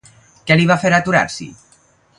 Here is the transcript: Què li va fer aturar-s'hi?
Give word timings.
Què 0.47 0.57
li 0.57 0.65
va 0.71 0.79
fer 0.85 0.93
aturar-s'hi? 0.99 1.49